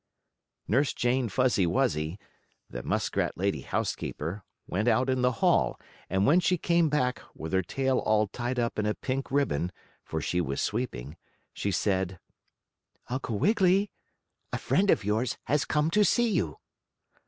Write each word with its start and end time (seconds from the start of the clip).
Nurse 0.67 0.95
Jane 0.95 1.29
Fuzzy 1.29 1.67
Wuzzy, 1.67 2.17
the 2.67 2.81
muskrat 2.81 3.37
lady 3.37 3.61
housekeeper, 3.61 4.43
went 4.65 4.87
out 4.87 5.11
in 5.11 5.21
the 5.21 5.31
hall, 5.43 5.79
and 6.09 6.25
when 6.25 6.39
she 6.39 6.57
came 6.57 6.89
back, 6.89 7.21
with 7.35 7.53
her 7.53 7.61
tail 7.61 7.99
all 7.99 8.25
tied 8.25 8.57
up 8.57 8.79
in 8.79 8.87
a 8.87 8.95
pink 8.95 9.29
ribbon, 9.29 9.71
(for 10.03 10.19
she 10.19 10.41
was 10.41 10.59
sweeping) 10.59 11.17
she 11.53 11.69
said: 11.69 12.19
"Uncle 13.09 13.37
Wiggily, 13.37 13.91
a 14.51 14.57
friend 14.57 14.89
of 14.89 15.05
yours 15.05 15.37
has 15.43 15.65
come 15.65 15.91
to 15.91 16.03
see 16.03 16.29
you." 16.31 16.57